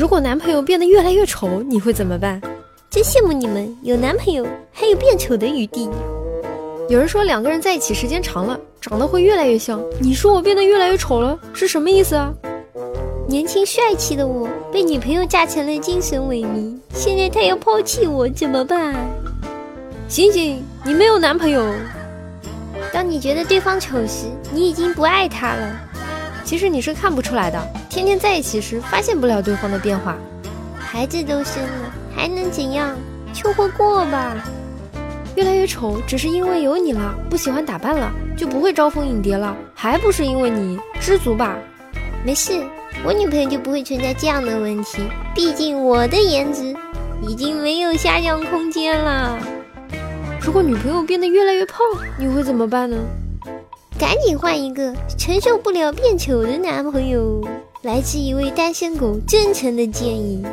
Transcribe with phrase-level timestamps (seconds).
[0.00, 2.40] 如果男朋友变得越来越丑，你会怎么办？
[2.88, 5.90] 真羡慕你们有男朋友还有变丑的余地。
[6.88, 9.78] 有人说两个人在一起时间长了，长得会越来越像。
[10.00, 12.32] 你说我变得越来越丑了，是什么意思啊？
[13.28, 18.94] 年轻帅气的我被女朋友嫁成了精神萎靡，现在她要抛弃我怎么办？
[20.08, 21.74] 醒醒，你没有男朋友。
[22.90, 25.78] 当你觉得对方丑时，你已经不爱他了。
[26.42, 30.16] 其实你是看不出来的，天天在一起时发现不了对方的变化。
[30.78, 32.96] 孩子都生了，还能怎样？
[33.34, 34.36] 凑合过吧。
[35.34, 40.78] 越来越丑，只是因为有你了，不喜欢打扮了，就不会招蜂引蝶了，还不是因为你？
[41.00, 41.58] 知足吧。
[42.24, 42.62] 没事，
[43.04, 45.02] 我女朋友就不会存在这样的问题。
[45.34, 46.72] 毕竟我的颜值
[47.20, 49.36] 已经没有下降空间了。
[50.40, 51.78] 如果女朋友变得越来越胖，
[52.16, 52.96] 你会怎么办呢？
[53.98, 57.44] 赶紧换一个承受不了变丑的男朋友。
[57.82, 60.44] 来自一位单身狗真诚的建议。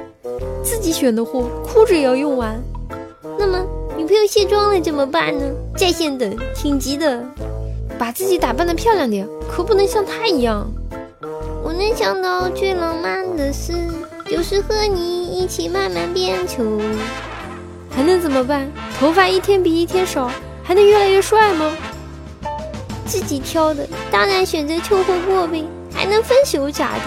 [0.64, 2.58] 自己选的货，哭着也要用完。
[3.38, 3.66] 那么
[3.98, 5.44] 女朋友卸妆了怎么办呢？
[5.76, 7.22] 在线等，挺急的。
[8.00, 10.72] 把自己打扮的漂亮点，可不能像她一样。
[11.62, 13.74] 我能想到最浪漫的事，
[14.26, 16.64] 就是和你一起慢慢变丑。
[17.90, 18.72] 还能怎么办？
[18.98, 20.32] 头发一天比一天少，
[20.64, 21.76] 还能越来越帅吗？
[23.06, 25.66] 自己挑的，当然选择凑合过呗，
[25.98, 27.02] 还能分手咋的？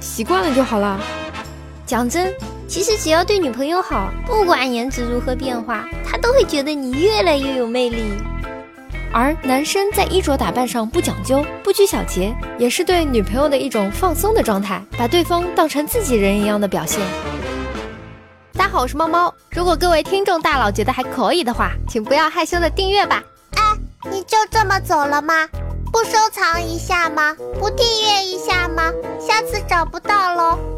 [0.00, 1.00] 习惯了就好了。
[1.86, 2.30] 讲真，
[2.68, 8.12] 其实只要对女朋友好，不管颜值如何变化，她都会觉得你越来越有魅力。
[9.14, 17.00] 而男生在衣着打扮上不讲究、不拘小节，也是对女朋友的一种放松的状态，把对方当成自己人一样的表现。
[18.52, 19.34] 大家好，我是猫猫。
[19.48, 23.22] 如果各位听众大佬觉得还可以的话，请不要害羞的订阅吧。
[23.56, 23.62] 哎，
[24.12, 25.48] 你就这么走了吗？
[25.90, 27.34] 不收藏一下吗？
[27.58, 28.92] 不订阅一下吗？
[29.20, 30.77] 下次找不到喽。